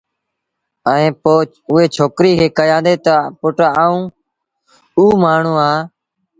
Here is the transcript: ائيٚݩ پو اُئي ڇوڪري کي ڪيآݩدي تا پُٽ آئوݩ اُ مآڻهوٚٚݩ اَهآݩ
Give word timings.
ائيٚݩ 0.89 1.17
پو 1.21 1.33
اُئي 1.71 1.85
ڇوڪري 1.95 2.31
کي 2.39 2.47
ڪيآݩدي 2.57 2.95
تا 3.05 3.15
پُٽ 3.39 3.57
آئوݩ 3.83 4.03
اُ 4.97 5.03
مآڻهوٚٚݩ 5.21 5.63
اَهآݩ 5.65 5.83